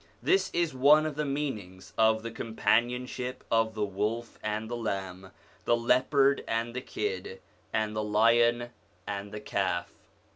This 0.23 0.49
is 0.51 0.73
one 0.73 1.05
of 1.05 1.13
the 1.15 1.25
meanings 1.25 1.93
of 1.95 2.23
the 2.23 2.31
companionship 2.31 3.43
of 3.51 3.75
the 3.75 3.85
wolf 3.85 4.39
and 4.41 4.67
the 4.67 4.75
lamb, 4.75 5.29
the 5.65 5.77
leopard 5.77 6.43
and 6.47 6.73
the 6.73 6.81
kid, 6.81 7.39
and 7.71 7.95
the 7.95 8.01
lion 8.03 8.71
and 9.05 9.31
the 9.31 9.39
calf. 9.41 9.93